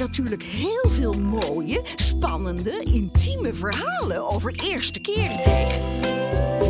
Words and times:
natuurlijk 0.00 0.42
heel 0.42 0.88
veel 0.88 1.12
mooie, 1.12 1.80
spannende, 1.84 2.80
intieme 2.84 3.54
verhalen 3.54 4.28
over 4.28 4.54
eerste 4.64 5.00
keren 5.00 5.36
tegen. 5.36 6.00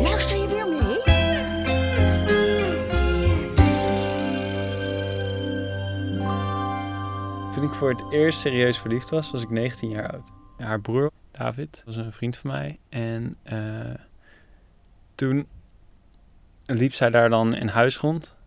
Luister 0.01 0.37
je 0.37 0.47
weer 0.47 0.67
mee? 0.67 1.01
Toen 7.51 7.63
ik 7.63 7.69
voor 7.69 7.89
het 7.89 8.11
eerst 8.11 8.39
serieus 8.39 8.77
verliefd 8.77 9.09
was, 9.09 9.31
was 9.31 9.41
ik 9.41 9.49
19 9.49 9.89
jaar 9.89 10.11
oud. 10.11 10.31
Haar 10.57 10.81
broer, 10.81 11.11
David, 11.31 11.83
was 11.85 11.95
een 11.95 12.11
vriend 12.11 12.37
van 12.37 12.51
mij. 12.51 12.79
En 12.89 13.37
eh, 13.43 13.93
toen 15.15 15.47
liep 16.65 16.93
zij 16.93 17.09
daar 17.09 17.29
dan 17.29 17.55
in 17.55 17.67
huis 17.67 17.97
rond. 17.97 18.37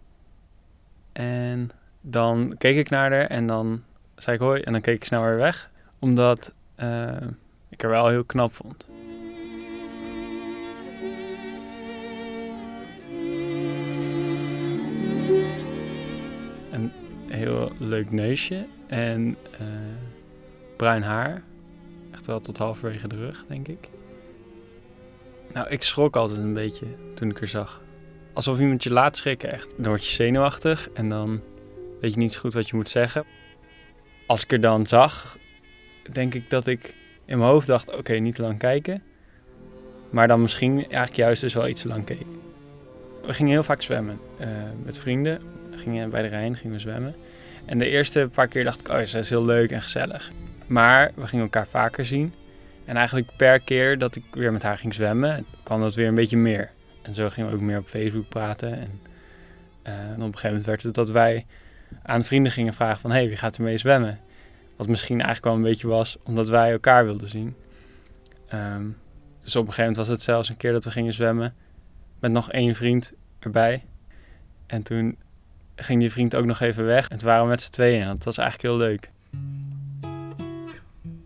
En 1.12 1.70
dan 2.00 2.54
keek 2.58 2.76
ik 2.76 2.90
naar 2.90 3.10
haar 3.10 3.26
en 3.26 3.46
dan 3.46 3.82
zei 4.16 4.36
ik 4.36 4.42
hoi. 4.42 4.60
En 4.60 4.72
dan 4.72 4.80
keek 4.80 4.94
ik 4.94 5.04
snel 5.04 5.22
weer 5.22 5.36
weg. 5.36 5.70
Omdat 5.98 6.54
eh, 6.74 7.16
ik 7.68 7.80
haar 7.80 7.90
wel 7.90 8.08
heel 8.08 8.24
knap 8.24 8.54
vond. 8.54 8.88
Een 16.70 16.92
heel 17.28 17.72
leuk 17.78 18.10
neusje 18.10 18.66
en 18.86 19.36
eh, 19.58 19.66
bruin 20.76 21.02
haar. 21.02 21.42
Echt 22.10 22.26
wel 22.26 22.40
tot 22.40 22.58
halverwege 22.58 23.08
de 23.08 23.16
rug, 23.16 23.44
denk 23.48 23.68
ik. 23.68 23.88
Nou, 25.52 25.68
ik 25.68 25.82
schrok 25.82 26.16
altijd 26.16 26.38
een 26.38 26.54
beetje 26.54 26.86
toen 27.14 27.30
ik 27.30 27.38
haar 27.38 27.48
zag. 27.48 27.82
Alsof 28.32 28.58
iemand 28.58 28.82
je 28.82 28.92
laat 28.92 29.16
schrikken, 29.16 29.52
echt. 29.52 29.74
Dan 29.76 29.86
word 29.86 30.06
je 30.06 30.14
zenuwachtig 30.14 30.90
en 30.90 31.08
dan 31.08 31.40
weet 32.00 32.12
je 32.12 32.18
niet 32.18 32.32
zo 32.32 32.40
goed 32.40 32.54
wat 32.54 32.68
je 32.68 32.76
moet 32.76 32.88
zeggen. 32.88 33.24
Als 34.26 34.42
ik 34.42 34.52
er 34.52 34.60
dan 34.60 34.86
zag, 34.86 35.38
denk 36.12 36.34
ik 36.34 36.50
dat 36.50 36.66
ik 36.66 36.94
in 37.24 37.38
mijn 37.38 37.50
hoofd 37.50 37.66
dacht: 37.66 37.96
oké, 37.96 38.12
niet 38.12 38.34
te 38.34 38.42
lang 38.42 38.58
kijken. 38.58 39.02
Maar 40.10 40.28
dan 40.28 40.40
misschien 40.40 40.76
eigenlijk 40.76 41.14
juist 41.14 41.40
dus 41.40 41.54
wel 41.54 41.68
iets 41.68 41.80
te 41.80 41.88
lang 41.88 42.04
keek. 42.04 42.26
We 43.26 43.34
gingen 43.34 43.52
heel 43.52 43.62
vaak 43.62 43.82
zwemmen 43.82 44.18
eh, 44.38 44.48
met 44.84 44.98
vrienden. 44.98 45.40
We 45.70 45.78
gingen 45.78 46.10
bij 46.10 46.22
de 46.22 46.28
Rijn 46.28 46.56
gingen 46.56 46.72
we 46.72 46.80
zwemmen. 46.80 47.14
En 47.64 47.78
de 47.78 47.88
eerste 47.88 48.28
paar 48.32 48.48
keer 48.48 48.64
dacht 48.64 48.80
ik: 48.80 48.88
oh, 48.88 49.02
ze 49.02 49.18
is 49.18 49.30
heel 49.30 49.44
leuk 49.44 49.70
en 49.70 49.82
gezellig. 49.82 50.30
Maar 50.66 51.12
we 51.14 51.26
gingen 51.26 51.44
elkaar 51.44 51.66
vaker 51.66 52.06
zien. 52.06 52.32
En 52.84 52.96
eigenlijk 52.96 53.30
per 53.36 53.60
keer 53.60 53.98
dat 53.98 54.16
ik 54.16 54.24
weer 54.30 54.52
met 54.52 54.62
haar 54.62 54.78
ging 54.78 54.94
zwemmen, 54.94 55.46
kwam 55.62 55.80
dat 55.80 55.94
weer 55.94 56.08
een 56.08 56.14
beetje 56.14 56.36
meer. 56.36 56.70
En 57.02 57.14
zo 57.14 57.28
gingen 57.28 57.50
we 57.50 57.56
ook 57.56 57.62
meer 57.62 57.78
op 57.78 57.86
Facebook 57.86 58.28
praten. 58.28 58.72
En, 58.72 59.00
eh, 59.82 59.94
en 59.94 60.14
op 60.14 60.20
een 60.20 60.24
gegeven 60.24 60.48
moment 60.48 60.66
werd 60.66 60.82
het 60.82 60.94
dat 60.94 61.10
wij 61.10 61.46
aan 62.02 62.24
vrienden 62.24 62.52
gingen 62.52 62.74
vragen 62.74 63.00
van... 63.00 63.10
hé, 63.10 63.16
hey, 63.16 63.28
wie 63.28 63.36
gaat 63.36 63.56
er 63.56 63.62
mee 63.62 63.76
zwemmen? 63.76 64.18
Wat 64.76 64.88
misschien 64.88 65.16
eigenlijk 65.16 65.44
wel 65.44 65.54
een 65.54 65.70
beetje 65.70 65.88
was 65.88 66.18
omdat 66.24 66.48
wij 66.48 66.72
elkaar 66.72 67.04
wilden 67.04 67.28
zien. 67.28 67.54
Ehm, 68.48 68.86
dus 69.42 69.56
op 69.56 69.66
een 69.66 69.72
gegeven 69.72 69.90
moment 69.90 69.96
was 69.96 70.08
het 70.08 70.22
zelfs 70.22 70.48
een 70.48 70.56
keer 70.56 70.72
dat 70.72 70.84
we 70.84 70.90
gingen 70.90 71.12
zwemmen... 71.12 71.54
met 72.18 72.32
nog 72.32 72.50
één 72.50 72.74
vriend 72.74 73.12
erbij. 73.38 73.84
En 74.66 74.82
toen 74.82 75.16
ging 75.76 76.00
die 76.00 76.12
vriend 76.12 76.34
ook 76.34 76.44
nog 76.44 76.60
even 76.60 76.84
weg. 76.84 77.08
En 77.08 77.18
toen 77.18 77.28
waren 77.28 77.42
we 77.42 77.48
met 77.48 77.62
z'n 77.62 77.72
tweeën 77.72 78.02
en 78.02 78.08
dat 78.08 78.24
was 78.24 78.38
eigenlijk 78.38 78.68
heel 78.68 78.86
leuk. 78.88 79.10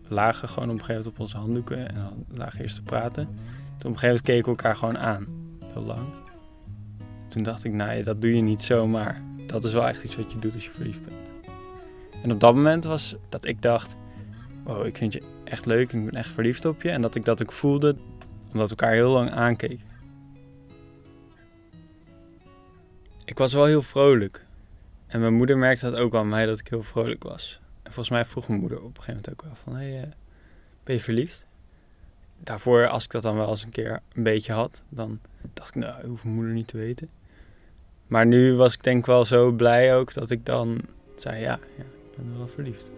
Lagen 0.07 0.49
gewoon 0.49 0.69
op 0.69 0.75
een 0.75 0.85
gegeven 0.85 0.95
moment 0.95 1.13
op 1.13 1.19
onze 1.19 1.37
handdoeken 1.37 1.89
en 1.89 1.95
dan 1.95 2.25
lagen 2.37 2.61
eerst 2.61 2.75
te 2.75 2.81
praten. 2.81 3.25
Toen 3.25 3.89
op 3.89 3.95
een 3.95 3.99
gegeven 3.99 4.07
moment 4.07 4.21
keken 4.21 4.43
we 4.43 4.49
elkaar 4.49 4.75
gewoon 4.75 4.97
aan, 4.97 5.27
heel 5.73 5.83
lang. 5.83 6.07
Toen 7.27 7.43
dacht 7.43 7.63
ik, 7.63 7.73
nou 7.73 7.93
ja, 7.93 8.03
dat 8.03 8.21
doe 8.21 8.35
je 8.35 8.41
niet 8.41 8.63
zomaar. 8.63 9.21
Dat 9.49 9.63
is 9.63 9.73
wel 9.73 9.87
echt 9.87 10.03
iets 10.03 10.15
wat 10.15 10.31
je 10.31 10.39
doet 10.39 10.53
als 10.53 10.65
je 10.65 10.71
verliefd 10.71 11.05
bent. 11.05 11.17
En 12.23 12.31
op 12.31 12.39
dat 12.39 12.55
moment 12.55 12.83
was 12.83 13.15
dat 13.29 13.45
ik 13.45 13.61
dacht, 13.61 13.95
wow, 14.63 14.85
ik 14.85 14.97
vind 14.97 15.13
je 15.13 15.23
echt 15.43 15.65
leuk 15.65 15.91
en 15.91 15.99
ik 15.99 16.05
ben 16.05 16.19
echt 16.19 16.29
verliefd 16.29 16.65
op 16.65 16.81
je. 16.81 16.89
En 16.89 17.01
dat 17.01 17.15
ik 17.15 17.25
dat 17.25 17.41
ook 17.41 17.51
voelde, 17.51 17.95
omdat 18.51 18.69
we 18.69 18.75
elkaar 18.75 18.91
heel 18.91 19.11
lang 19.11 19.31
aankeken. 19.31 19.87
Ik 23.25 23.37
was 23.37 23.53
wel 23.53 23.65
heel 23.65 23.81
vrolijk. 23.81 24.45
En 25.07 25.19
mijn 25.19 25.33
moeder 25.33 25.57
merkte 25.57 25.89
dat 25.89 25.99
ook 25.99 26.15
aan 26.15 26.29
mij, 26.29 26.45
dat 26.45 26.59
ik 26.59 26.67
heel 26.67 26.83
vrolijk 26.83 27.23
was. 27.23 27.59
En 27.83 27.91
volgens 27.91 28.09
mij 28.09 28.25
vroeg 28.25 28.47
mijn 28.47 28.59
moeder 28.59 28.77
op 28.77 28.97
een 28.97 29.03
gegeven 29.03 29.13
moment 29.13 29.29
ook 29.29 29.41
wel 29.41 29.55
van... 29.55 29.75
Hey, 29.75 30.01
uh, 30.01 30.07
ben 30.83 30.95
je 30.95 31.01
verliefd? 31.01 31.45
Daarvoor, 32.39 32.87
als 32.87 33.03
ik 33.03 33.11
dat 33.11 33.21
dan 33.21 33.35
wel 33.35 33.49
eens 33.49 33.63
een 33.63 33.69
keer 33.69 34.01
een 34.13 34.23
beetje 34.23 34.53
had... 34.53 34.81
dan 34.89 35.19
dacht 35.53 35.69
ik, 35.69 35.75
nou, 35.75 36.07
hoeft 36.07 36.23
mijn 36.23 36.35
moeder 36.35 36.53
niet 36.53 36.67
te 36.67 36.77
weten. 36.77 37.09
Maar 38.09 38.25
nu 38.25 38.55
was 38.55 38.73
ik 38.73 38.83
denk 38.83 39.05
wel 39.05 39.25
zo 39.25 39.51
blij 39.51 39.95
ook 39.95 40.13
dat 40.13 40.31
ik 40.31 40.45
dan 40.45 40.79
zei... 41.15 41.39
ja, 41.39 41.59
ja 41.77 41.83
ik 41.83 42.17
ben 42.17 42.37
wel 42.37 42.47
verliefd. 42.47 42.91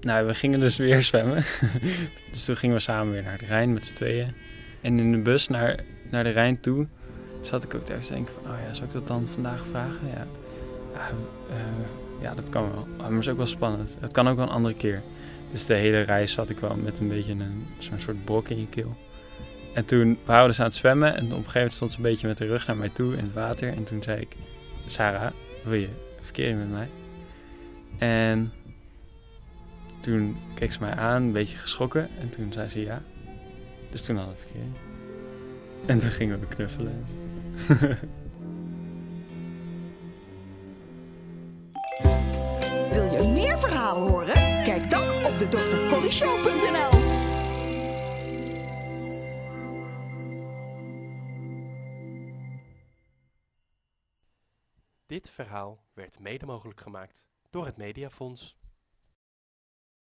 Nou, 0.00 0.26
we 0.26 0.34
gingen 0.34 0.60
dus 0.60 0.76
weer 0.76 1.02
zwemmen. 1.12 1.44
dus 2.32 2.44
toen 2.44 2.56
gingen 2.56 2.76
we 2.76 2.82
samen 2.82 3.12
weer 3.12 3.22
naar 3.22 3.38
de 3.38 3.44
Rijn 3.44 3.72
met 3.72 3.86
z'n 3.86 3.94
tweeën. 3.94 4.34
En 4.80 4.98
in 4.98 5.12
de 5.12 5.18
bus 5.18 5.48
naar, 5.48 5.84
naar 6.10 6.24
de 6.24 6.30
Rijn 6.30 6.60
toe 6.60 6.86
zat 7.40 7.64
ik 7.64 7.74
ook 7.74 7.84
thuis 7.84 8.06
te 8.06 8.12
denken 8.12 8.34
van... 8.34 8.52
oh 8.52 8.58
ja, 8.66 8.74
zou 8.74 8.86
ik 8.86 8.92
dat 8.92 9.06
dan 9.06 9.28
vandaag 9.32 9.66
vragen? 9.66 10.08
Ja, 10.14 10.26
ja 10.94 11.10
uh, 11.50 12.22
ja, 12.22 12.34
dat 12.34 12.48
kan 12.48 12.70
wel. 12.70 12.86
Maar 12.96 13.10
het 13.10 13.20
is 13.20 13.28
ook 13.28 13.36
wel 13.36 13.46
spannend. 13.46 13.96
Het 14.00 14.12
kan 14.12 14.28
ook 14.28 14.36
wel 14.36 14.46
een 14.46 14.52
andere 14.52 14.74
keer. 14.74 15.02
Dus 15.50 15.66
de 15.66 15.74
hele 15.74 16.00
reis 16.00 16.32
zat 16.32 16.50
ik 16.50 16.58
wel 16.58 16.76
met 16.76 16.98
een 16.98 17.08
beetje 17.08 17.32
een, 17.32 17.66
zo'n 17.78 18.00
soort 18.00 18.24
brok 18.24 18.48
in 18.48 18.60
je 18.60 18.68
keel. 18.68 18.96
En 19.74 19.84
toen 19.84 20.18
waren 20.24 20.46
dus 20.46 20.60
aan 20.60 20.66
het 20.66 20.74
zwemmen. 20.74 21.16
En 21.16 21.24
op 21.24 21.30
een 21.30 21.36
gegeven 21.36 21.52
moment 21.54 21.74
stond 21.74 21.90
ze 21.92 21.96
een 21.96 22.02
beetje 22.02 22.26
met 22.26 22.38
de 22.38 22.46
rug 22.46 22.66
naar 22.66 22.76
mij 22.76 22.88
toe 22.88 23.16
in 23.16 23.24
het 23.24 23.32
water. 23.32 23.68
En 23.68 23.84
toen 23.84 24.02
zei 24.02 24.20
ik, 24.20 24.36
Sarah, 24.86 25.32
wil 25.64 25.74
je 25.74 25.88
verkering 26.20 26.58
met 26.58 26.70
mij? 26.70 26.88
En 27.98 28.52
toen 30.00 30.36
keek 30.54 30.72
ze 30.72 30.80
mij 30.80 30.94
aan, 30.94 31.22
een 31.22 31.32
beetje 31.32 31.56
geschrokken. 31.56 32.08
En 32.20 32.30
toen 32.30 32.52
zei 32.52 32.68
ze 32.68 32.80
ja. 32.80 33.02
Dus 33.90 34.02
toen 34.02 34.16
hadden 34.16 34.34
we 34.34 34.40
verkering. 34.40 34.74
En 35.86 35.98
toen 35.98 36.10
gingen 36.10 36.40
we 36.40 36.46
knuffelen. 36.46 37.04
verhalen 43.58 44.10
horen? 44.10 44.34
Kijk 44.64 44.90
dan 44.90 45.24
op 45.24 45.38
de 45.38 45.48
Dit 55.12 55.30
verhaal 55.30 55.84
werd 55.94 56.18
mede 56.18 56.46
mogelijk 56.46 56.80
gemaakt 56.80 57.26
door 57.50 57.66
het 57.66 57.76
Mediafonds. 57.76 58.56